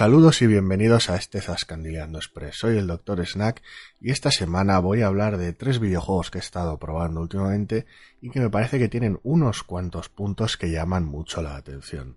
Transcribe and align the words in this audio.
Saludos 0.00 0.40
y 0.40 0.46
bienvenidos 0.46 1.10
a 1.10 1.16
este 1.16 1.42
Zascandileando 1.42 2.16
Express. 2.16 2.56
Soy 2.56 2.78
el 2.78 2.86
Dr. 2.86 3.26
Snack 3.26 3.62
y 4.00 4.12
esta 4.12 4.30
semana 4.30 4.78
voy 4.78 5.02
a 5.02 5.08
hablar 5.08 5.36
de 5.36 5.52
tres 5.52 5.78
videojuegos 5.78 6.30
que 6.30 6.38
he 6.38 6.40
estado 6.40 6.78
probando 6.78 7.20
últimamente 7.20 7.84
y 8.22 8.30
que 8.30 8.40
me 8.40 8.48
parece 8.48 8.78
que 8.78 8.88
tienen 8.88 9.20
unos 9.24 9.62
cuantos 9.62 10.08
puntos 10.08 10.56
que 10.56 10.70
llaman 10.70 11.04
mucho 11.04 11.42
la 11.42 11.54
atención. 11.54 12.16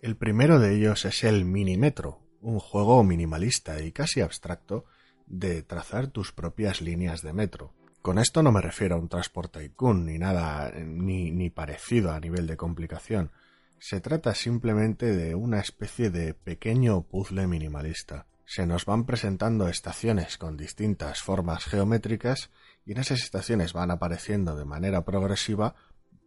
El 0.00 0.16
primero 0.16 0.58
de 0.58 0.74
ellos 0.74 1.04
es 1.04 1.22
el 1.22 1.44
Minimetro, 1.44 2.18
un 2.40 2.60
juego 2.60 3.04
minimalista 3.04 3.82
y 3.82 3.92
casi 3.92 4.22
abstracto 4.22 4.86
de 5.26 5.62
trazar 5.62 6.06
tus 6.06 6.32
propias 6.32 6.80
líneas 6.80 7.20
de 7.20 7.34
metro. 7.34 7.74
Con 8.06 8.20
esto 8.20 8.40
no 8.40 8.52
me 8.52 8.60
refiero 8.60 8.94
a 8.94 9.00
un 9.00 9.08
Transport 9.08 9.56
Tycoon 9.56 10.06
ni 10.06 10.16
nada 10.16 10.70
ni, 10.70 11.32
ni 11.32 11.50
parecido 11.50 12.12
a 12.12 12.20
nivel 12.20 12.46
de 12.46 12.56
complicación. 12.56 13.32
Se 13.80 14.00
trata 14.00 14.32
simplemente 14.36 15.06
de 15.06 15.34
una 15.34 15.58
especie 15.58 16.10
de 16.10 16.32
pequeño 16.32 17.02
puzzle 17.02 17.48
minimalista. 17.48 18.28
Se 18.44 18.64
nos 18.64 18.84
van 18.84 19.06
presentando 19.06 19.66
estaciones 19.66 20.38
con 20.38 20.56
distintas 20.56 21.20
formas 21.20 21.64
geométricas 21.64 22.52
y 22.84 22.92
en 22.92 22.98
esas 22.98 23.24
estaciones 23.24 23.72
van 23.72 23.90
apareciendo 23.90 24.54
de 24.54 24.66
manera 24.66 25.04
progresiva 25.04 25.74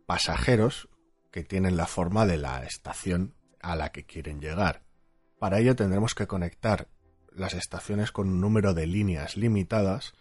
pasajeros 0.06 0.90
que 1.32 1.46
tienen 1.46 1.78
la 1.78 1.88
forma 1.88 2.26
de 2.26 2.40
la 2.40 2.66
estación 2.66 3.36
a 3.62 3.78
la 3.78 3.94
que 3.94 4.06
quieren 4.06 4.42
llegar. 4.42 4.84
Para 5.40 5.59
ello 5.59 5.78
tendremos 5.78 6.14
que 6.14 6.28
conectar 6.28 6.90
las 7.34 7.54
estaciones 7.54 8.12
con 8.12 8.28
un 8.28 8.42
número 8.42 8.73
de 8.73 8.86
líneas 8.86 9.38
limitadas 9.38 10.14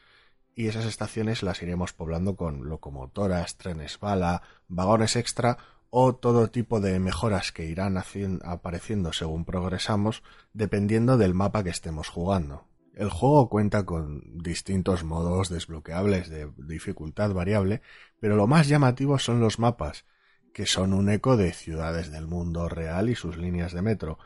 y 0.59 0.67
esas 0.67 0.87
estaciones 0.87 1.45
las 1.45 1.63
iremos 1.63 1.93
poblando 1.93 2.35
con 2.35 2.69
locomotoras, 2.69 3.57
trenes 3.59 4.01
bala, 4.01 4.43
vagones 4.67 5.15
extra 5.15 5.57
o 5.89 6.17
todo 6.17 6.51
tipo 6.51 6.81
de 6.81 6.99
mejoras 6.99 7.53
que 7.53 7.67
irán 7.67 7.97
apareciendo 8.43 9.13
según 9.13 9.45
progresamos 9.45 10.25
dependiendo 10.53 11.17
del 11.17 11.33
mapa 11.33 11.63
que 11.63 11.71
estemos 11.71 12.09
jugando. 12.09 12.67
El 12.97 13.09
juego 13.09 13.49
cuenta 13.49 13.87
con 13.87 14.43
distintos 14.43 15.05
modos 15.05 15.49
desbloqueables 15.49 16.29
de 16.29 16.51
dificultad 16.57 17.33
variable, 17.33 17.81
pero 18.19 18.35
lo 18.35 18.49
más 18.49 18.67
llamativo 18.67 19.21
son 19.21 19.39
los 19.39 19.61
mapas, 19.61 20.07
que 20.53 20.67
son 20.67 20.93
un 20.93 21.09
eco 21.09 21.37
de 21.37 21.53
ciudades 21.53 22.11
del 22.11 22.27
mundo 22.27 22.69
real 22.69 23.11
y 23.11 23.15
sus 23.15 23.37
líneas 23.37 23.73
de 23.73 23.83
metro, 23.83 24.19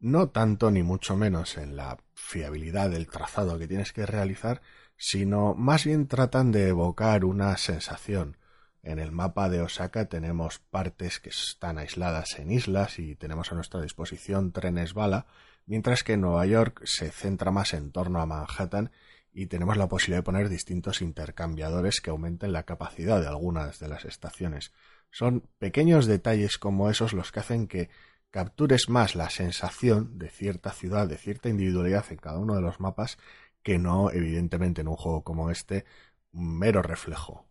no 0.00 0.30
tanto 0.30 0.70
ni 0.70 0.82
mucho 0.82 1.14
menos 1.14 1.58
en 1.58 1.76
la 1.76 1.98
fiabilidad 2.14 2.88
del 2.88 3.06
trazado 3.06 3.58
que 3.58 3.68
tienes 3.68 3.92
que 3.92 4.06
realizar, 4.06 4.62
sino 4.96 5.54
más 5.54 5.84
bien 5.84 6.06
tratan 6.06 6.52
de 6.52 6.68
evocar 6.68 7.24
una 7.24 7.56
sensación. 7.56 8.36
En 8.82 8.98
el 8.98 9.12
mapa 9.12 9.48
de 9.48 9.62
Osaka 9.62 10.06
tenemos 10.06 10.58
partes 10.58 11.18
que 11.18 11.30
están 11.30 11.78
aisladas 11.78 12.38
en 12.38 12.50
islas 12.50 12.98
y 12.98 13.16
tenemos 13.16 13.50
a 13.50 13.54
nuestra 13.54 13.80
disposición 13.80 14.52
trenes 14.52 14.92
bala, 14.92 15.26
mientras 15.66 16.04
que 16.04 16.12
en 16.14 16.20
Nueva 16.20 16.44
York 16.46 16.82
se 16.84 17.10
centra 17.10 17.50
más 17.50 17.72
en 17.72 17.92
torno 17.92 18.20
a 18.20 18.26
Manhattan 18.26 18.90
y 19.32 19.46
tenemos 19.46 19.76
la 19.76 19.88
posibilidad 19.88 20.18
de 20.18 20.24
poner 20.24 20.48
distintos 20.48 21.02
intercambiadores 21.02 22.00
que 22.00 22.10
aumenten 22.10 22.52
la 22.52 22.64
capacidad 22.64 23.20
de 23.20 23.26
algunas 23.26 23.80
de 23.80 23.88
las 23.88 24.04
estaciones. 24.04 24.72
Son 25.10 25.48
pequeños 25.58 26.06
detalles 26.06 26.58
como 26.58 26.90
esos 26.90 27.12
los 27.12 27.32
que 27.32 27.40
hacen 27.40 27.66
que 27.66 27.88
captures 28.30 28.88
más 28.88 29.14
la 29.14 29.30
sensación 29.30 30.18
de 30.18 30.28
cierta 30.28 30.72
ciudad, 30.72 31.06
de 31.08 31.16
cierta 31.16 31.48
individualidad 31.48 32.04
en 32.10 32.16
cada 32.16 32.38
uno 32.38 32.56
de 32.56 32.62
los 32.62 32.80
mapas, 32.80 33.16
que 33.64 33.78
no, 33.78 34.12
evidentemente, 34.12 34.82
en 34.82 34.88
un 34.88 34.96
juego 34.96 35.24
como 35.24 35.50
este, 35.50 35.84
mero 36.30 36.82
reflejo. 36.82 37.48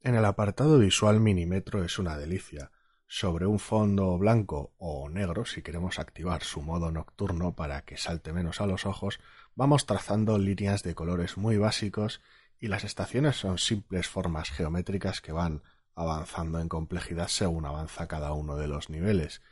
En 0.00 0.16
el 0.16 0.24
apartado 0.24 0.78
visual 0.78 1.20
Minimetro 1.20 1.84
es 1.84 2.00
una 2.00 2.16
delicia. 2.18 2.72
Sobre 3.06 3.44
un 3.44 3.58
fondo 3.58 4.16
blanco 4.16 4.72
o 4.78 5.10
negro, 5.10 5.44
si 5.44 5.60
queremos 5.60 5.98
activar 5.98 6.42
su 6.42 6.62
modo 6.62 6.90
nocturno 6.90 7.54
para 7.54 7.82
que 7.82 7.98
salte 7.98 8.32
menos 8.32 8.62
a 8.62 8.66
los 8.66 8.86
ojos, 8.86 9.20
vamos 9.54 9.84
trazando 9.84 10.38
líneas 10.38 10.82
de 10.82 10.94
colores 10.94 11.36
muy 11.36 11.58
básicos 11.58 12.22
y 12.58 12.68
las 12.68 12.84
estaciones 12.84 13.36
son 13.36 13.58
simples 13.58 14.08
formas 14.08 14.50
geométricas 14.50 15.20
que 15.20 15.32
van 15.32 15.62
avanzando 15.94 16.58
en 16.60 16.70
complejidad 16.70 17.28
según 17.28 17.66
avanza 17.66 18.08
cada 18.08 18.32
uno 18.32 18.56
de 18.56 18.68
los 18.68 18.88
niveles 18.88 19.42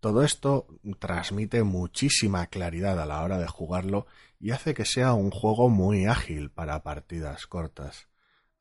todo 0.00 0.22
esto 0.22 0.66
transmite 0.98 1.62
muchísima 1.62 2.46
claridad 2.46 3.00
a 3.00 3.06
la 3.06 3.22
hora 3.22 3.38
de 3.38 3.46
jugarlo 3.46 4.06
y 4.38 4.50
hace 4.50 4.74
que 4.74 4.84
sea 4.84 5.12
un 5.12 5.30
juego 5.30 5.68
muy 5.68 6.06
ágil 6.06 6.50
para 6.50 6.82
partidas 6.82 7.46
cortas. 7.46 8.08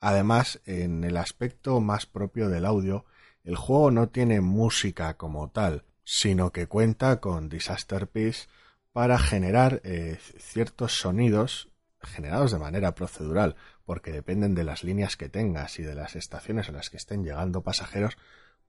Además, 0.02 0.62
en 0.66 1.04
el 1.04 1.18
aspecto 1.18 1.80
más 1.82 2.06
propio 2.06 2.50
del 2.50 2.66
audio, 2.66 3.06
el 3.44 3.56
juego 3.56 3.92
no 3.92 4.10
tiene 4.10 4.42
música 4.42 5.16
como 5.16 5.50
tal, 5.50 5.86
sino 6.04 6.52
que 6.52 6.68
cuenta 6.68 7.20
con 7.20 7.50
Disaster 7.50 8.08
Piece 8.08 8.48
para 8.92 9.18
generar 9.18 9.82
eh, 9.84 10.18
ciertos 10.38 11.00
sonidos 11.00 11.70
generados 12.02 12.52
de 12.52 12.60
manera 12.60 12.96
procedural, 12.96 13.56
porque 13.86 14.12
dependen 14.12 14.56
de 14.56 14.64
las 14.64 14.84
líneas 14.84 15.18
que 15.18 15.30
tengas 15.30 15.80
y 15.80 15.84
de 15.84 15.96
las 15.96 16.16
estaciones 16.16 16.70
en 16.70 16.76
las 16.76 16.90
que 16.90 16.98
estén 16.98 17.24
llegando 17.24 17.62
pasajeros, 17.62 18.18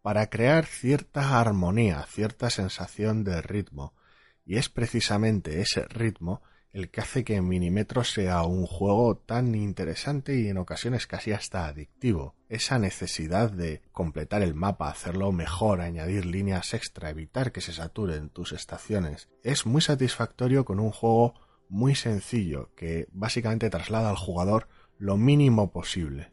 para 0.03 0.31
crear 0.31 0.67
cierta 0.67 1.41
armonía, 1.41 2.05
cierta 2.09 2.51
sensación 2.51 3.25
de 3.25 3.43
ritmo. 3.43 3.95
Y 4.45 4.57
es 4.57 4.69
precisamente 4.69 5.61
ese 5.61 5.85
ritmo 5.87 6.43
el 6.73 6.91
que 6.91 7.01
hace 7.01 7.25
que 7.25 7.41
Minimetro 7.43 8.05
sea 8.05 8.43
un 8.43 8.67
juego 8.67 9.17
tan 9.17 9.55
interesante 9.55 10.39
y 10.39 10.49
en 10.49 10.59
ocasiones 10.59 11.07
casi 11.07 11.33
hasta 11.33 11.67
adictivo. 11.67 12.37
Esa 12.49 12.79
necesidad 12.79 13.51
de 13.51 13.83
completar 13.93 14.43
el 14.43 14.55
mapa, 14.55 14.89
hacerlo 14.89 15.33
mejor, 15.33 15.81
añadir 15.81 16.27
líneas 16.27 16.75
extra, 16.75 17.11
evitar 17.11 17.53
que 17.53 17.61
se 17.61 17.73
saturen 17.73 18.29
tus 18.31 18.53
estaciones, 18.53 19.29
es 19.43 19.67
muy 19.67 19.81
satisfactorio 19.81 20.65
con 20.65 20.79
un 20.79 20.91
juego 20.91 21.35
muy 21.69 21.95
sencillo 21.95 22.71
que 22.77 23.09
básicamente 23.13 23.71
traslada 23.71 24.11
al 24.11 24.17
jugador 24.17 24.69
lo 24.99 25.17
mínimo 25.17 25.73
posible. 25.73 26.33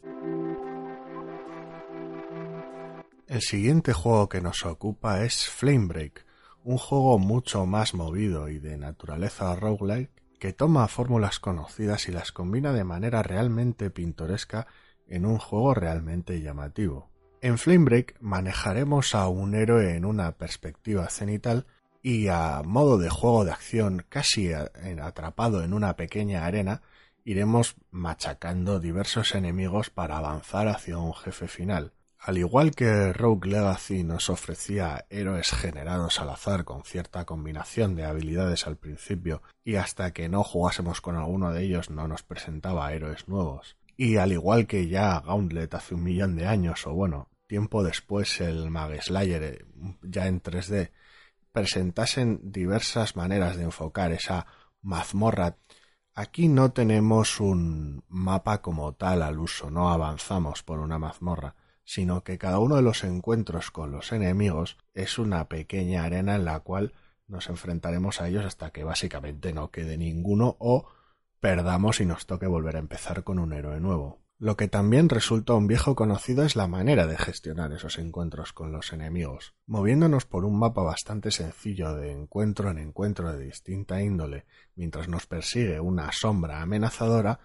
El 3.28 3.42
siguiente 3.42 3.92
juego 3.92 4.30
que 4.30 4.40
nos 4.40 4.66
ocupa 4.66 5.26
es 5.26 5.50
Flamebreak, 5.50 6.26
un 6.64 6.78
juego 6.78 7.20
mucho 7.20 7.66
más 7.66 7.94
movido 7.94 8.48
y 8.48 8.60
de 8.60 8.78
naturaleza 8.78 9.54
roguelike 9.54 10.12
que 10.40 10.54
toma 10.54 10.88
fórmulas 10.88 11.38
conocidas 11.42 12.08
y 12.08 12.14
las 12.14 12.32
combina 12.32 12.72
de 12.72 12.86
manera 12.86 13.24
realmente 13.24 13.90
pintoresca 13.90 14.68
en 15.10 15.26
un 15.26 15.40
juego 15.40 15.74
realmente 15.74 16.42
llamativo. 16.42 17.10
En 17.42 17.58
Flamebreak 17.58 18.16
manejaremos 18.22 19.14
a 19.14 19.28
un 19.28 19.56
héroe 19.56 19.98
en 19.98 20.06
una 20.06 20.32
perspectiva 20.38 21.10
cenital 21.10 21.66
y 22.02 22.30
a 22.30 22.62
modo 22.64 22.98
de 22.98 23.10
juego 23.10 23.44
de 23.44 23.52
acción 23.52 24.06
casi 24.08 24.54
atrapado 24.54 25.66
en 25.66 25.74
una 25.74 25.98
pequeña 25.98 26.46
arena 26.46 26.82
iremos 27.26 27.76
machacando 27.92 28.80
diversos 28.80 29.36
enemigos 29.36 29.90
para 29.90 30.18
avanzar 30.18 30.70
hacia 30.70 30.98
un 30.98 31.14
jefe 31.14 31.50
final. 31.50 31.92
Al 32.20 32.38
igual 32.38 32.72
que 32.72 33.14
Rogue 33.14 33.48
Legacy 33.48 34.04
nos 34.04 34.30
ofrecía 34.30 35.06
héroes 35.10 35.52
generados 35.52 36.20
al 36.20 36.30
azar 36.30 36.66
con 36.66 36.84
cierta 36.84 37.26
combinación 37.26 37.96
de 37.96 38.06
habilidades 38.06 38.66
al 38.68 38.76
principio 38.76 39.44
y 39.64 39.76
hasta 39.76 40.12
que 40.12 40.28
no 40.28 40.44
jugásemos 40.44 41.00
con 41.00 41.16
alguno 41.16 41.54
de 41.54 41.64
ellos 41.64 41.90
no 41.90 42.08
nos 42.08 42.24
presentaba 42.24 42.92
héroes 42.92 43.28
nuevos. 43.28 43.78
Y 43.96 44.18
al 44.18 44.32
igual 44.32 44.68
que 44.68 44.88
ya 44.88 45.22
Gauntlet 45.22 45.74
hace 45.74 45.96
un 45.96 46.04
millón 46.04 46.36
de 46.36 46.48
años 46.48 46.86
o 46.88 46.94
bueno, 46.94 47.30
tiempo 47.46 47.84
después 47.84 48.42
el 48.42 48.70
Mag 48.72 49.02
Slayer 49.02 49.44
eh, 49.44 49.66
ya 50.02 50.28
en 50.28 50.42
3D 50.42 50.92
presentasen 51.52 52.52
diversas 52.52 53.16
maneras 53.16 53.58
de 53.58 53.64
enfocar 53.64 54.12
esa 54.12 54.48
mazmorra. 54.82 55.58
Aquí 56.14 56.48
no 56.50 56.72
tenemos 56.72 57.40
un 57.40 58.04
mapa 58.10 58.62
como 58.62 58.94
tal 58.94 59.22
al 59.22 59.40
uso, 59.40 59.70
no 59.70 59.92
avanzamos 59.92 60.64
por 60.64 60.80
una 60.80 60.98
mazmorra 60.98 61.56
sino 61.88 62.22
que 62.26 62.38
cada 62.38 62.60
uno 62.60 62.76
de 62.76 62.82
los 62.82 63.06
encuentros 63.06 63.72
con 63.72 63.92
los 63.92 64.12
enemigos 64.12 64.78
es 64.94 65.18
una 65.18 65.48
pequeña 65.48 66.04
arena 66.04 66.36
en 66.36 66.44
la 66.44 66.60
cual 66.60 66.94
nos 67.30 67.48
enfrentaremos 67.48 68.20
a 68.20 68.28
ellos 68.28 68.44
hasta 68.44 68.72
que 68.72 68.84
básicamente 68.84 69.54
no 69.54 69.72
quede 69.72 69.98
ninguno 69.98 70.58
o 70.60 70.90
perdamos 71.40 72.02
y 72.02 72.06
nos 72.06 72.26
toque 72.26 72.46
volver 72.46 72.76
a 72.76 72.80
empezar 72.80 73.24
con 73.24 73.40
un 73.40 73.54
héroe 73.54 73.80
nuevo. 73.80 74.20
Lo 74.38 74.58
que 74.58 74.68
también 74.68 75.08
resulta 75.08 75.54
un 75.54 75.66
viejo 75.66 75.96
conocido 75.96 76.44
es 76.44 76.58
la 76.58 76.68
manera 76.68 77.08
de 77.08 77.18
gestionar 77.18 77.72
esos 77.72 77.98
encuentros 78.00 78.52
con 78.52 78.74
los 78.74 78.92
enemigos. 78.92 79.56
Moviéndonos 79.66 80.26
por 80.26 80.44
un 80.44 80.60
mapa 80.60 80.84
bastante 80.84 81.32
sencillo 81.32 81.96
de 81.96 82.12
encuentro 82.12 82.70
en 82.70 82.80
encuentro 82.80 83.32
de 83.32 83.46
distinta 83.46 84.02
índole, 84.02 84.46
mientras 84.76 85.08
nos 85.08 85.26
persigue 85.26 85.80
una 85.80 86.12
sombra 86.12 86.62
amenazadora, 86.62 87.40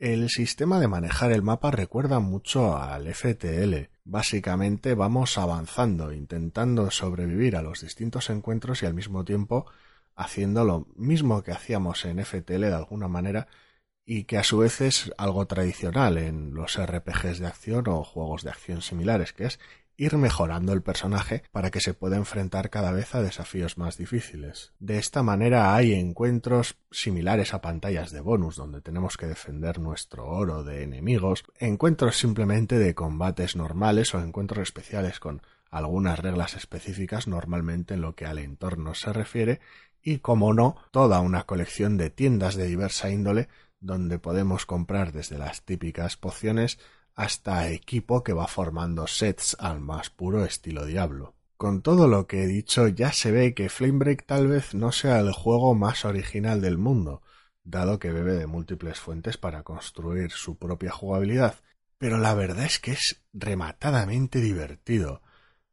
el 0.00 0.28
sistema 0.28 0.78
de 0.78 0.86
manejar 0.86 1.32
el 1.32 1.42
mapa 1.42 1.70
recuerda 1.70 2.20
mucho 2.20 2.76
al 2.76 3.12
FTL. 3.12 3.90
Básicamente 4.04 4.94
vamos 4.94 5.38
avanzando, 5.38 6.12
intentando 6.12 6.90
sobrevivir 6.90 7.56
a 7.56 7.62
los 7.62 7.80
distintos 7.80 8.30
encuentros 8.30 8.82
y 8.82 8.86
al 8.86 8.94
mismo 8.94 9.24
tiempo 9.24 9.66
haciendo 10.14 10.64
lo 10.64 10.86
mismo 10.96 11.42
que 11.42 11.52
hacíamos 11.52 12.04
en 12.04 12.24
FTL 12.24 12.60
de 12.60 12.74
alguna 12.74 13.08
manera 13.08 13.48
y 14.04 14.24
que 14.24 14.38
a 14.38 14.44
su 14.44 14.58
vez 14.58 14.80
es 14.80 15.12
algo 15.18 15.46
tradicional 15.46 16.16
en 16.16 16.54
los 16.54 16.80
RPGs 16.80 17.40
de 17.40 17.46
acción 17.46 17.88
o 17.88 18.04
juegos 18.04 18.42
de 18.42 18.50
acción 18.50 18.82
similares, 18.82 19.32
que 19.32 19.46
es 19.46 19.60
ir 19.98 20.16
mejorando 20.16 20.72
el 20.72 20.80
personaje 20.80 21.42
para 21.50 21.70
que 21.70 21.80
se 21.80 21.92
pueda 21.92 22.16
enfrentar 22.16 22.70
cada 22.70 22.92
vez 22.92 23.14
a 23.14 23.20
desafíos 23.20 23.76
más 23.76 23.98
difíciles. 23.98 24.72
De 24.78 24.96
esta 24.96 25.24
manera 25.24 25.74
hay 25.74 25.92
encuentros 25.92 26.76
similares 26.90 27.52
a 27.52 27.60
pantallas 27.60 28.12
de 28.12 28.20
bonus 28.20 28.56
donde 28.56 28.80
tenemos 28.80 29.16
que 29.16 29.26
defender 29.26 29.80
nuestro 29.80 30.26
oro 30.28 30.62
de 30.62 30.84
enemigos, 30.84 31.44
encuentros 31.58 32.16
simplemente 32.16 32.78
de 32.78 32.94
combates 32.94 33.56
normales 33.56 34.14
o 34.14 34.20
encuentros 34.20 34.62
especiales 34.62 35.18
con 35.18 35.42
algunas 35.68 36.20
reglas 36.20 36.54
específicas 36.54 37.26
normalmente 37.26 37.94
en 37.94 38.00
lo 38.00 38.14
que 38.14 38.24
al 38.24 38.38
entorno 38.38 38.94
se 38.94 39.12
refiere 39.12 39.60
y, 40.00 40.18
como 40.18 40.54
no, 40.54 40.76
toda 40.92 41.20
una 41.20 41.42
colección 41.42 41.96
de 41.96 42.08
tiendas 42.08 42.54
de 42.54 42.66
diversa 42.66 43.10
índole 43.10 43.48
donde 43.80 44.18
podemos 44.20 44.64
comprar 44.64 45.12
desde 45.12 45.38
las 45.38 45.62
típicas 45.62 46.16
pociones 46.16 46.78
hasta 47.18 47.68
equipo 47.70 48.22
que 48.22 48.32
va 48.32 48.46
formando 48.46 49.08
sets 49.08 49.56
al 49.58 49.80
más 49.80 50.08
puro 50.08 50.44
estilo 50.44 50.86
Diablo. 50.86 51.34
Con 51.56 51.82
todo 51.82 52.06
lo 52.06 52.28
que 52.28 52.44
he 52.44 52.46
dicho 52.46 52.86
ya 52.86 53.12
se 53.12 53.32
ve 53.32 53.54
que 53.54 53.68
Flamebreak 53.68 54.24
tal 54.24 54.46
vez 54.46 54.72
no 54.72 54.92
sea 54.92 55.18
el 55.18 55.32
juego 55.32 55.74
más 55.74 56.04
original 56.04 56.60
del 56.60 56.78
mundo, 56.78 57.20
dado 57.64 57.98
que 57.98 58.12
bebe 58.12 58.34
de 58.34 58.46
múltiples 58.46 59.00
fuentes 59.00 59.36
para 59.36 59.64
construir 59.64 60.30
su 60.30 60.58
propia 60.58 60.92
jugabilidad, 60.92 61.56
pero 61.98 62.18
la 62.18 62.34
verdad 62.34 62.66
es 62.66 62.78
que 62.78 62.92
es 62.92 63.20
rematadamente 63.32 64.40
divertido. 64.40 65.20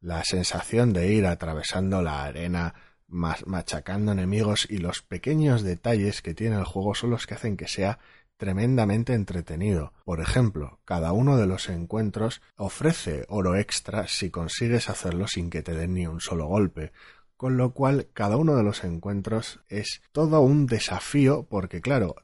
La 0.00 0.24
sensación 0.24 0.92
de 0.92 1.12
ir 1.12 1.26
atravesando 1.26 2.02
la 2.02 2.24
arena 2.24 2.74
machacando 3.06 4.10
enemigos 4.10 4.66
y 4.68 4.78
los 4.78 5.02
pequeños 5.02 5.62
detalles 5.62 6.22
que 6.22 6.34
tiene 6.34 6.56
el 6.56 6.64
juego 6.64 6.96
son 6.96 7.10
los 7.10 7.28
que 7.28 7.34
hacen 7.34 7.56
que 7.56 7.68
sea 7.68 8.00
tremendamente 8.36 9.14
entretenido. 9.14 9.92
Por 10.04 10.20
ejemplo, 10.20 10.78
cada 10.84 11.12
uno 11.12 11.36
de 11.36 11.46
los 11.46 11.68
encuentros 11.68 12.42
ofrece 12.56 13.24
oro 13.28 13.56
extra 13.56 14.08
si 14.08 14.30
consigues 14.30 14.88
hacerlo 14.88 15.26
sin 15.28 15.50
que 15.50 15.62
te 15.62 15.74
den 15.74 15.94
ni 15.94 16.06
un 16.06 16.20
solo 16.20 16.46
golpe, 16.46 16.92
con 17.36 17.56
lo 17.56 17.72
cual 17.72 18.08
cada 18.12 18.36
uno 18.36 18.56
de 18.56 18.62
los 18.62 18.84
encuentros 18.84 19.60
es 19.68 20.02
todo 20.12 20.40
un 20.40 20.66
desafío 20.66 21.46
porque 21.48 21.80
claro, 21.80 22.16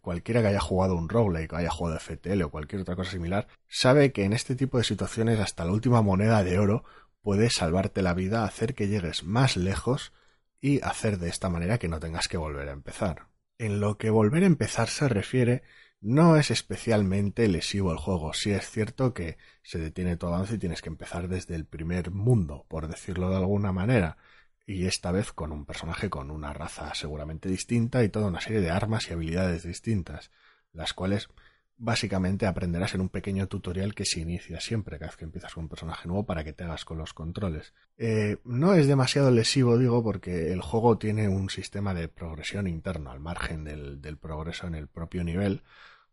cualquiera 0.00 0.42
que 0.42 0.48
haya 0.48 0.60
jugado 0.60 0.94
un 0.94 1.08
roguelike 1.08 1.52
o 1.52 1.56
haya 1.56 1.70
jugado 1.70 1.98
FTL 1.98 2.42
o 2.42 2.50
cualquier 2.50 2.82
otra 2.82 2.96
cosa 2.96 3.10
similar 3.10 3.48
sabe 3.68 4.12
que 4.12 4.24
en 4.24 4.32
este 4.32 4.54
tipo 4.54 4.78
de 4.78 4.84
situaciones 4.84 5.40
hasta 5.40 5.64
la 5.64 5.72
última 5.72 6.02
moneda 6.02 6.42
de 6.42 6.58
oro 6.58 6.84
puede 7.22 7.50
salvarte 7.50 8.02
la 8.02 8.14
vida, 8.14 8.44
hacer 8.44 8.74
que 8.74 8.88
llegues 8.88 9.24
más 9.24 9.56
lejos 9.56 10.12
y 10.60 10.80
hacer 10.82 11.18
de 11.18 11.28
esta 11.28 11.48
manera 11.48 11.78
que 11.78 11.88
no 11.88 12.00
tengas 12.00 12.28
que 12.28 12.36
volver 12.36 12.68
a 12.68 12.72
empezar. 12.72 13.31
En 13.62 13.78
lo 13.78 13.96
que 13.96 14.10
volver 14.10 14.42
a 14.42 14.46
empezar 14.46 14.88
se 14.88 15.08
refiere, 15.08 15.62
no 16.00 16.34
es 16.34 16.50
especialmente 16.50 17.46
lesivo 17.46 17.92
el 17.92 17.96
juego. 17.96 18.32
Sí 18.32 18.50
es 18.50 18.68
cierto 18.68 19.14
que 19.14 19.38
se 19.62 19.78
detiene 19.78 20.16
tu 20.16 20.26
avance 20.26 20.56
y 20.56 20.58
tienes 20.58 20.82
que 20.82 20.88
empezar 20.88 21.28
desde 21.28 21.54
el 21.54 21.64
primer 21.64 22.10
mundo, 22.10 22.66
por 22.68 22.88
decirlo 22.88 23.30
de 23.30 23.36
alguna 23.36 23.70
manera, 23.70 24.16
y 24.66 24.86
esta 24.86 25.12
vez 25.12 25.32
con 25.32 25.52
un 25.52 25.64
personaje 25.64 26.10
con 26.10 26.32
una 26.32 26.52
raza 26.52 26.92
seguramente 26.96 27.48
distinta 27.48 28.02
y 28.02 28.08
toda 28.08 28.26
una 28.26 28.40
serie 28.40 28.60
de 28.60 28.72
armas 28.72 29.08
y 29.08 29.12
habilidades 29.12 29.62
distintas, 29.62 30.32
las 30.72 30.92
cuales 30.92 31.28
básicamente 31.82 32.46
aprenderás 32.46 32.94
en 32.94 33.00
un 33.00 33.08
pequeño 33.08 33.48
tutorial 33.48 33.92
que 33.92 34.04
se 34.04 34.20
inicia 34.20 34.60
siempre 34.60 35.00
cada 35.00 35.10
vez 35.10 35.16
que 35.16 35.24
empiezas 35.24 35.52
con 35.52 35.64
un 35.64 35.68
personaje 35.68 36.06
nuevo 36.06 36.24
para 36.24 36.44
que 36.44 36.52
te 36.52 36.62
hagas 36.62 36.84
con 36.84 36.96
los 36.96 37.12
controles. 37.12 37.74
Eh, 37.98 38.36
no 38.44 38.74
es 38.74 38.86
demasiado 38.86 39.32
lesivo, 39.32 39.76
digo, 39.76 40.00
porque 40.00 40.52
el 40.52 40.60
juego 40.60 40.96
tiene 40.96 41.28
un 41.28 41.50
sistema 41.50 41.92
de 41.92 42.06
progresión 42.06 42.68
interno 42.68 43.10
al 43.10 43.18
margen 43.18 43.64
del, 43.64 44.00
del 44.00 44.16
progreso 44.16 44.68
en 44.68 44.76
el 44.76 44.86
propio 44.86 45.24
nivel, 45.24 45.64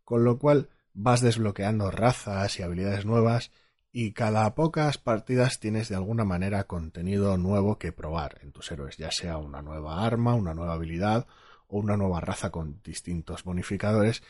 con 0.04 0.24
lo 0.24 0.40
cual 0.40 0.70
vas 0.96 1.22
desbloqueando 1.22 1.92
razas 1.92 2.58
y 2.58 2.64
habilidades 2.64 3.06
nuevas 3.06 3.52
y 3.92 4.14
cada 4.14 4.56
pocas 4.56 4.98
partidas 4.98 5.60
tienes 5.60 5.88
de 5.88 5.96
alguna 5.96 6.26
manera 6.26 6.64
contenido 6.64 7.38
nuevo 7.38 7.78
que 7.78 7.92
probar 7.92 8.40
en 8.42 8.52
tus 8.52 8.72
héroes, 8.72 8.98
ya 8.98 9.12
sea 9.12 9.38
una 9.38 9.62
nueva 9.62 10.04
arma, 10.04 10.34
una 10.34 10.56
nueva 10.56 10.74
habilidad 10.74 11.28
o 11.68 11.78
una 11.78 11.96
nueva 11.96 12.22
raza 12.22 12.50
con 12.50 12.82
distintos 12.84 13.44
bonificadores 13.44 14.24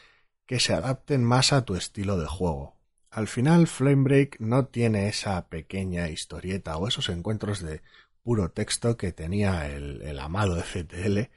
que 0.49 0.59
se 0.59 0.73
adapten 0.73 1.23
más 1.23 1.53
a 1.53 1.63
tu 1.63 1.75
estilo 1.75 2.17
de 2.17 2.25
juego. 2.25 2.75
Al 3.11 3.27
final, 3.27 3.67
Flamebreak 3.67 4.39
no 4.39 4.65
tiene 4.65 5.07
esa 5.07 5.47
pequeña 5.47 6.09
historieta 6.09 6.75
o 6.77 6.87
esos 6.87 7.09
encuentros 7.09 7.61
de 7.61 7.83
puro 8.23 8.49
texto 8.49 8.97
que 8.97 9.11
tenía 9.11 9.69
el, 9.69 10.01
el 10.01 10.17
amado 10.17 10.57
FTL, 10.57 11.29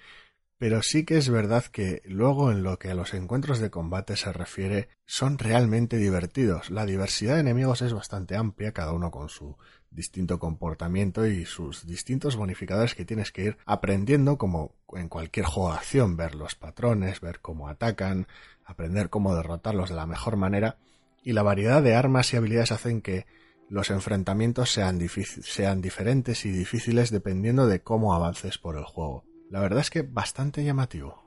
pero 0.57 0.81
sí 0.83 1.05
que 1.05 1.19
es 1.19 1.29
verdad 1.29 1.63
que 1.67 2.01
luego 2.07 2.51
en 2.51 2.63
lo 2.63 2.79
que 2.79 2.89
a 2.89 2.95
los 2.95 3.13
encuentros 3.13 3.59
de 3.59 3.69
combate 3.69 4.17
se 4.17 4.33
refiere 4.33 4.89
son 5.05 5.37
realmente 5.37 5.99
divertidos. 5.99 6.71
La 6.71 6.87
diversidad 6.87 7.35
de 7.35 7.41
enemigos 7.41 7.83
es 7.83 7.93
bastante 7.93 8.35
amplia, 8.35 8.73
cada 8.73 8.93
uno 8.93 9.11
con 9.11 9.29
su 9.29 9.59
distinto 9.91 10.39
comportamiento 10.39 11.27
y 11.27 11.45
sus 11.45 11.87
distintos 11.87 12.37
bonificadores 12.37 12.95
que 12.95 13.05
tienes 13.05 13.31
que 13.31 13.45
ir 13.45 13.59
aprendiendo 13.67 14.39
como 14.39 14.75
en 14.95 15.09
cualquier 15.09 15.47
juego 15.47 15.71
de 15.71 15.77
acción, 15.77 16.17
ver 16.17 16.35
los 16.35 16.55
patrones, 16.55 17.21
ver 17.21 17.41
cómo 17.41 17.69
atacan, 17.69 18.27
aprender 18.73 19.09
cómo 19.09 19.35
derrotarlos 19.35 19.89
de 19.89 19.97
la 19.97 20.07
mejor 20.07 20.37
manera 20.37 20.77
y 21.23 21.33
la 21.33 21.43
variedad 21.43 21.83
de 21.83 21.95
armas 21.95 22.33
y 22.33 22.37
habilidades 22.37 22.73
hacen 22.73 23.01
que 23.01 23.27
los 23.69 23.91
enfrentamientos 23.91 24.71
sean, 24.71 24.99
diferentes 24.99 26.45
y 26.45 26.51
difíciles 26.51 27.11
dependiendo 27.11 27.67
de 27.67 27.81
cómo 27.81 28.15
avances 28.15 28.59
por 28.59 28.77
el 28.77 28.85
juego. 28.85 29.25
La 29.49 29.61
verdad 29.61 29.81
es 29.81 29.91
que 29.91 30.03
bastante 30.03 30.63
llamativo. 30.63 31.23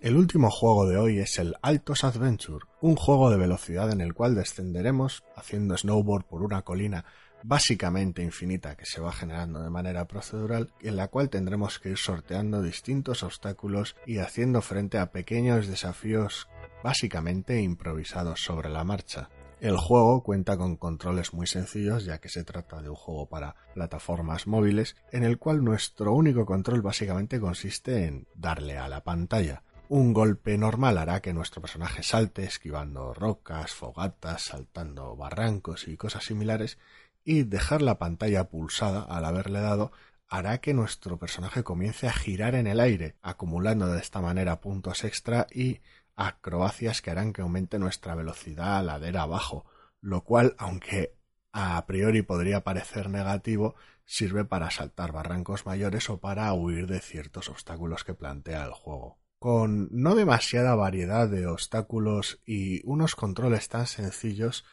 El 0.00 0.16
último 0.16 0.50
juego 0.50 0.86
de 0.86 0.98
hoy 0.98 1.18
es 1.18 1.38
el 1.38 1.54
Altos 1.62 2.04
Adventure, 2.04 2.66
un 2.82 2.94
juego 2.94 3.30
de 3.30 3.38
velocidad 3.38 3.90
en 3.90 4.02
el 4.02 4.12
cual 4.12 4.34
descenderemos 4.34 5.24
haciendo 5.34 5.78
snowboard 5.78 6.26
por 6.26 6.42
una 6.42 6.62
colina 6.62 7.06
básicamente 7.44 8.22
infinita 8.22 8.74
que 8.74 8.86
se 8.86 9.02
va 9.02 9.12
generando 9.12 9.62
de 9.62 9.68
manera 9.68 10.06
procedural, 10.06 10.72
en 10.80 10.96
la 10.96 11.08
cual 11.08 11.28
tendremos 11.28 11.78
que 11.78 11.90
ir 11.90 11.98
sorteando 11.98 12.62
distintos 12.62 13.22
obstáculos 13.22 13.96
y 14.06 14.18
haciendo 14.18 14.62
frente 14.62 14.98
a 14.98 15.12
pequeños 15.12 15.68
desafíos 15.68 16.48
básicamente 16.82 17.60
improvisados 17.60 18.40
sobre 18.40 18.70
la 18.70 18.82
marcha. 18.82 19.28
El 19.60 19.76
juego 19.76 20.22
cuenta 20.22 20.56
con 20.56 20.76
controles 20.76 21.34
muy 21.34 21.46
sencillos 21.46 22.06
ya 22.06 22.18
que 22.18 22.30
se 22.30 22.44
trata 22.44 22.80
de 22.80 22.88
un 22.88 22.96
juego 22.96 23.28
para 23.28 23.54
plataformas 23.74 24.46
móviles 24.46 24.96
en 25.12 25.22
el 25.22 25.38
cual 25.38 25.62
nuestro 25.62 26.14
único 26.14 26.46
control 26.46 26.80
básicamente 26.80 27.38
consiste 27.40 28.06
en 28.06 28.26
darle 28.34 28.78
a 28.78 28.88
la 28.88 29.04
pantalla. 29.04 29.62
Un 29.88 30.14
golpe 30.14 30.56
normal 30.56 30.96
hará 30.96 31.20
que 31.20 31.34
nuestro 31.34 31.60
personaje 31.60 32.02
salte 32.02 32.44
esquivando 32.44 33.12
rocas, 33.12 33.72
fogatas, 33.72 34.44
saltando 34.44 35.14
barrancos 35.14 35.88
y 35.88 35.98
cosas 35.98 36.24
similares 36.24 36.78
y 37.24 37.44
dejar 37.44 37.82
la 37.82 37.98
pantalla 37.98 38.48
pulsada 38.48 39.02
al 39.02 39.24
haberle 39.24 39.60
dado 39.60 39.92
hará 40.28 40.58
que 40.58 40.74
nuestro 40.74 41.18
personaje 41.18 41.62
comience 41.62 42.08
a 42.08 42.12
girar 42.12 42.54
en 42.54 42.66
el 42.66 42.80
aire, 42.80 43.16
acumulando 43.22 43.86
de 43.88 44.00
esta 44.00 44.20
manera 44.20 44.60
puntos 44.60 45.04
extra 45.04 45.46
y 45.50 45.80
acrobacias 46.16 47.02
que 47.02 47.10
harán 47.10 47.32
que 47.32 47.42
aumente 47.42 47.78
nuestra 47.78 48.14
velocidad 48.14 48.78
a 48.78 48.82
ladera 48.82 49.22
abajo, 49.22 49.64
lo 50.00 50.22
cual, 50.22 50.54
aunque 50.58 51.14
a 51.52 51.84
priori 51.86 52.22
podría 52.22 52.64
parecer 52.64 53.10
negativo, 53.10 53.74
sirve 54.04 54.44
para 54.44 54.70
saltar 54.70 55.12
barrancos 55.12 55.66
mayores 55.66 56.10
o 56.10 56.18
para 56.18 56.52
huir 56.52 56.86
de 56.86 57.00
ciertos 57.00 57.48
obstáculos 57.48 58.04
que 58.04 58.14
plantea 58.14 58.64
el 58.64 58.72
juego. 58.72 59.18
Con 59.38 59.88
no 59.92 60.14
demasiada 60.14 60.74
variedad 60.74 61.28
de 61.28 61.46
obstáculos 61.46 62.40
y 62.44 62.80
unos 62.84 63.14
controles 63.14 63.68
tan 63.68 63.86
sencillos, 63.86 64.64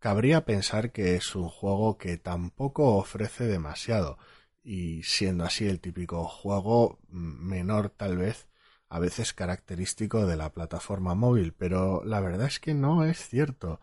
Cabría 0.00 0.46
pensar 0.46 0.92
que 0.92 1.14
es 1.14 1.36
un 1.36 1.48
juego 1.50 1.98
que 1.98 2.16
tampoco 2.16 2.96
ofrece 2.96 3.44
demasiado, 3.44 4.16
y 4.62 5.02
siendo 5.02 5.44
así 5.44 5.66
el 5.68 5.78
típico 5.78 6.24
juego 6.24 6.98
menor 7.10 7.90
tal 7.90 8.16
vez, 8.16 8.48
a 8.88 8.98
veces 8.98 9.34
característico 9.34 10.26
de 10.26 10.36
la 10.36 10.52
plataforma 10.52 11.14
móvil, 11.14 11.52
pero 11.52 12.02
la 12.02 12.20
verdad 12.20 12.46
es 12.46 12.60
que 12.60 12.72
no 12.72 13.04
es 13.04 13.28
cierto. 13.28 13.80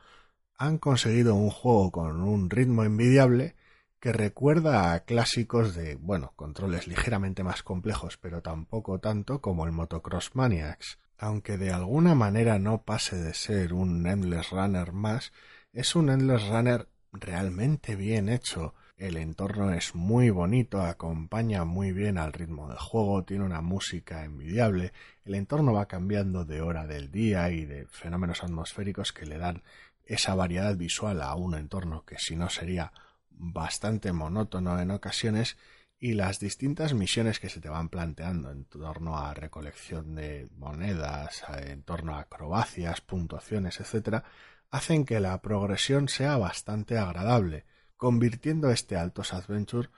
Han 0.57 0.79
conseguido 0.79 1.35
un 1.35 1.51
juego 1.51 1.91
con 1.91 2.21
un 2.21 2.49
ritmo 2.49 2.83
envidiable 2.83 3.55
que 3.99 4.11
recuerda 4.11 4.93
a 4.93 5.01
clásicos 5.01 5.75
de, 5.75 5.95
bueno, 5.95 6.33
controles 6.35 6.87
ligeramente 6.87 7.43
más 7.43 7.61
complejos, 7.61 8.17
pero 8.17 8.41
tampoco 8.41 8.99
tanto 8.99 9.39
como 9.39 9.65
el 9.67 9.71
Motocross 9.71 10.35
Maniacs. 10.35 10.97
Aunque 11.19 11.57
de 11.57 11.71
alguna 11.71 12.15
manera 12.15 12.57
no 12.57 12.83
pase 12.83 13.17
de 13.17 13.33
ser 13.35 13.73
un 13.73 14.05
Endless 14.07 14.49
Runner 14.49 14.91
más, 14.93 15.31
es 15.73 15.95
un 15.95 16.09
Endless 16.09 16.47
Runner 16.47 16.87
realmente 17.11 17.95
bien 17.95 18.29
hecho. 18.29 18.73
El 18.97 19.17
entorno 19.17 19.71
es 19.73 19.93
muy 19.93 20.31
bonito, 20.31 20.81
acompaña 20.81 21.65
muy 21.65 21.91
bien 21.91 22.17
al 22.17 22.33
ritmo 22.33 22.67
del 22.67 22.79
juego, 22.79 23.23
tiene 23.23 23.45
una 23.45 23.61
música 23.61 24.23
envidiable, 24.23 24.91
el 25.23 25.35
entorno 25.35 25.71
va 25.71 25.87
cambiando 25.87 26.45
de 26.45 26.61
hora 26.61 26.87
del 26.87 27.11
día 27.11 27.51
y 27.51 27.65
de 27.65 27.85
fenómenos 27.87 28.43
atmosféricos 28.43 29.13
que 29.13 29.27
le 29.27 29.37
dan 29.37 29.61
esa 30.03 30.33
variedad 30.33 30.75
visual 30.75 31.21
a 31.21 31.35
un 31.35 31.53
entorno 31.53 32.05
que 32.05 32.17
si 32.17 32.35
no 32.35 32.49
sería 32.49 32.91
bastante 33.29 34.11
monótono 34.13 34.79
en 34.79 34.89
ocasiones 34.89 35.57
y 35.99 36.13
las 36.13 36.39
distintas 36.39 36.93
misiones 36.93 37.39
que 37.39 37.49
se 37.49 37.59
te 37.59 37.69
van 37.69 37.89
planteando 37.89 38.51
en 38.51 38.65
torno 38.65 39.17
a 39.17 39.33
recolección 39.33 40.15
de 40.15 40.47
monedas, 40.55 41.43
en 41.49 41.83
torno 41.83 42.15
a 42.15 42.21
acrobacias, 42.21 43.01
puntuaciones, 43.01 43.79
etc., 43.79 44.23
hacen 44.69 45.05
que 45.05 45.19
la 45.19 45.41
progresión 45.41 46.09
sea 46.09 46.37
bastante 46.37 46.97
agradable, 46.97 47.65
convirtiendo 47.95 48.69
este 48.71 48.95
Altos 48.95 49.33
Adventure 49.33 49.89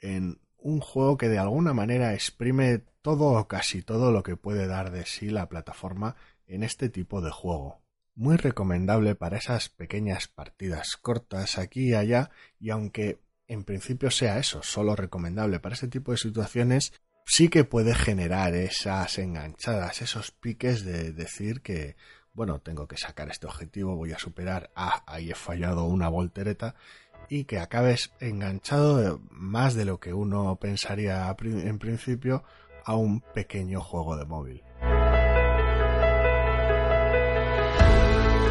en 0.00 0.40
un 0.58 0.80
juego 0.80 1.16
que 1.16 1.28
de 1.28 1.38
alguna 1.38 1.72
manera 1.72 2.14
exprime 2.14 2.82
todo 3.02 3.32
o 3.32 3.48
casi 3.48 3.82
todo 3.82 4.10
lo 4.10 4.22
que 4.22 4.36
puede 4.36 4.66
dar 4.66 4.90
de 4.90 5.06
sí 5.06 5.30
la 5.30 5.48
plataforma 5.48 6.16
en 6.46 6.62
este 6.62 6.88
tipo 6.88 7.20
de 7.20 7.30
juego. 7.30 7.80
Muy 8.14 8.36
recomendable 8.36 9.14
para 9.14 9.36
esas 9.36 9.68
pequeñas 9.68 10.26
partidas 10.26 10.96
cortas 10.96 11.58
aquí 11.58 11.90
y 11.90 11.94
allá 11.94 12.30
y 12.58 12.70
aunque 12.70 13.20
en 13.46 13.64
principio 13.64 14.10
sea 14.10 14.38
eso, 14.38 14.62
solo 14.62 14.96
recomendable 14.96 15.60
para 15.60 15.74
este 15.74 15.88
tipo 15.88 16.12
de 16.12 16.18
situaciones, 16.18 16.92
sí 17.24 17.48
que 17.48 17.64
puede 17.64 17.94
generar 17.94 18.54
esas 18.54 19.18
enganchadas, 19.18 20.02
esos 20.02 20.30
piques 20.32 20.84
de 20.84 21.12
decir 21.12 21.60
que, 21.60 21.96
bueno, 22.36 22.60
tengo 22.60 22.86
que 22.86 22.98
sacar 22.98 23.30
este 23.30 23.46
objetivo, 23.46 23.96
voy 23.96 24.12
a 24.12 24.18
superar, 24.18 24.70
ah, 24.76 25.02
ahí 25.06 25.30
he 25.30 25.34
fallado 25.34 25.84
una 25.84 26.10
voltereta, 26.10 26.74
y 27.30 27.44
que 27.44 27.58
acabes 27.58 28.12
enganchado 28.20 29.20
más 29.30 29.74
de 29.74 29.86
lo 29.86 29.98
que 29.98 30.12
uno 30.12 30.54
pensaría 30.56 31.34
en 31.40 31.78
principio 31.78 32.44
a 32.84 32.94
un 32.94 33.22
pequeño 33.22 33.80
juego 33.80 34.16
de 34.18 34.26
móvil. 34.26 34.62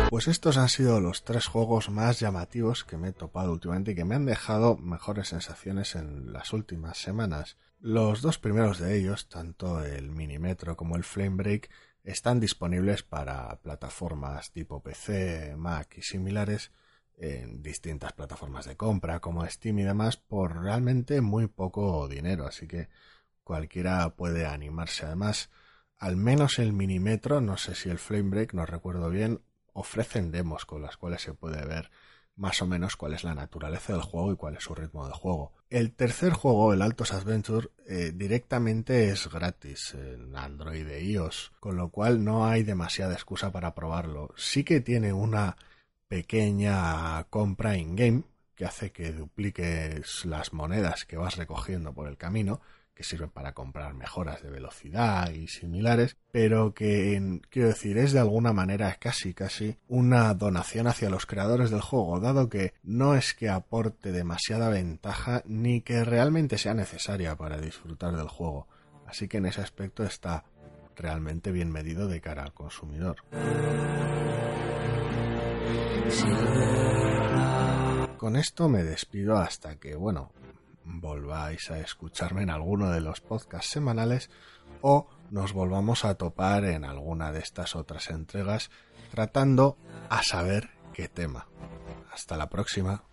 Pues 0.09 0.27
estos 0.27 0.57
han 0.57 0.69
sido 0.69 0.99
los 0.99 1.23
tres 1.23 1.45
juegos 1.45 1.89
más 1.89 2.19
llamativos 2.19 2.85
que 2.85 2.97
me 2.97 3.09
he 3.09 3.13
topado 3.13 3.51
últimamente 3.51 3.91
y 3.91 3.95
que 3.95 4.05
me 4.05 4.15
han 4.15 4.25
dejado 4.25 4.77
mejores 4.77 5.29
sensaciones 5.29 5.95
en 5.95 6.33
las 6.33 6.53
últimas 6.53 6.97
semanas. 6.97 7.57
Los 7.81 8.21
dos 8.21 8.39
primeros 8.39 8.79
de 8.79 8.97
ellos, 8.97 9.29
tanto 9.29 9.83
el 9.83 10.09
Minimetro 10.09 10.75
como 10.75 10.95
el 10.95 11.03
Flame 11.03 11.35
Break, 11.35 11.69
están 12.05 12.39
disponibles 12.39 13.03
para 13.03 13.57
plataformas 13.61 14.51
tipo 14.51 14.81
PC, 14.81 15.55
Mac 15.57 15.97
y 15.97 16.01
similares 16.01 16.71
en 17.17 17.61
distintas 17.63 18.13
plataformas 18.13 18.65
de 18.65 18.77
compra 18.77 19.19
como 19.19 19.45
Steam 19.47 19.79
y 19.79 19.83
demás 19.83 20.17
por 20.17 20.61
realmente 20.61 21.21
muy 21.21 21.47
poco 21.47 22.07
dinero, 22.07 22.45
así 22.45 22.67
que 22.67 22.89
cualquiera 23.43 24.15
puede 24.15 24.45
animarse. 24.45 25.05
Además, 25.05 25.49
al 25.97 26.15
menos 26.17 26.59
el 26.59 26.73
Minimetro, 26.73 27.41
no 27.41 27.57
sé 27.57 27.73
si 27.75 27.89
el 27.89 27.99
Flame 27.99 28.29
Break, 28.29 28.53
no 28.53 28.65
recuerdo 28.65 29.09
bien, 29.09 29.41
ofrecen 29.73 30.31
demos 30.31 30.65
con 30.65 30.81
las 30.81 30.97
cuales 30.97 31.21
se 31.21 31.33
puede 31.33 31.65
ver 31.65 31.89
más 32.35 32.61
o 32.61 32.67
menos 32.67 32.95
cuál 32.95 33.13
es 33.13 33.23
la 33.23 33.33
naturaleza 33.33 33.93
del 33.93 34.01
juego 34.01 34.33
y 34.33 34.35
cuál 34.35 34.55
es 34.55 34.63
su 34.63 34.75
ritmo 34.75 35.07
de 35.07 35.13
juego. 35.13 35.53
El 35.69 35.93
tercer 35.93 36.33
juego, 36.33 36.73
el 36.73 36.81
Altos 36.81 37.13
Adventure, 37.13 37.69
eh, 37.87 38.11
directamente 38.13 39.09
es 39.09 39.27
gratis 39.29 39.93
en 39.95 40.35
Android 40.35 40.87
e 40.87 41.03
iOS, 41.03 41.53
con 41.59 41.77
lo 41.77 41.89
cual 41.89 42.23
no 42.23 42.45
hay 42.45 42.63
demasiada 42.63 43.13
excusa 43.13 43.51
para 43.51 43.73
probarlo. 43.73 44.33
Sí 44.37 44.63
que 44.63 44.81
tiene 44.81 45.13
una 45.13 45.57
pequeña 46.07 47.23
compra 47.25 47.77
in-game 47.77 48.23
que 48.55 48.65
hace 48.65 48.91
que 48.91 49.11
dupliques 49.11 50.25
las 50.25 50.53
monedas 50.53 51.05
que 51.05 51.17
vas 51.17 51.35
recogiendo 51.35 51.93
por 51.93 52.07
el 52.07 52.17
camino, 52.17 52.61
que 52.95 53.03
sirven 53.03 53.29
para 53.29 53.53
comprar 53.53 53.93
mejoras 53.93 54.41
de 54.41 54.49
velocidad 54.49 55.29
y 55.31 55.47
similares, 55.47 56.17
pero 56.31 56.73
que 56.73 57.41
quiero 57.49 57.67
decir 57.67 57.97
es 57.97 58.13
de 58.13 58.19
alguna 58.19 58.53
manera 58.53 58.95
casi 58.99 59.33
casi 59.33 59.77
una 59.87 60.33
donación 60.33 60.87
hacia 60.87 61.09
los 61.09 61.25
creadores 61.25 61.69
del 61.69 61.81
juego, 61.81 62.19
dado 62.21 62.49
que 62.49 62.73
no 62.83 63.15
es 63.15 63.33
que 63.33 63.49
aporte 63.49 64.11
demasiada 64.11 64.69
ventaja 64.69 65.43
ni 65.45 65.81
que 65.81 66.05
realmente 66.05 66.57
sea 66.57 66.73
necesaria 66.73 67.35
para 67.35 67.59
disfrutar 67.59 68.15
del 68.15 68.29
juego. 68.29 68.67
Así 69.05 69.27
que 69.27 69.37
en 69.37 69.45
ese 69.45 69.61
aspecto 69.61 70.03
está 70.03 70.45
realmente 70.95 71.51
bien 71.51 71.71
medido 71.71 72.07
de 72.07 72.21
cara 72.21 72.43
al 72.43 72.53
consumidor. 72.53 73.17
Con 78.17 78.37
esto 78.37 78.69
me 78.69 78.83
despido 78.83 79.37
hasta 79.37 79.75
que, 79.75 79.95
bueno, 79.95 80.31
volváis 80.85 81.71
a 81.71 81.79
escucharme 81.79 82.43
en 82.43 82.49
alguno 82.49 82.91
de 82.91 83.01
los 83.01 83.21
podcasts 83.21 83.71
semanales 83.71 84.29
o 84.81 85.07
nos 85.31 85.53
volvamos 85.53 86.05
a 86.05 86.15
topar 86.15 86.63
en 86.65 86.85
alguna 86.85 87.31
de 87.31 87.39
estas 87.39 87.75
otras 87.75 88.09
entregas 88.09 88.69
tratando 89.11 89.77
a 90.09 90.23
saber 90.23 90.69
qué 90.93 91.07
tema. 91.07 91.47
Hasta 92.11 92.37
la 92.37 92.49
próxima. 92.49 93.03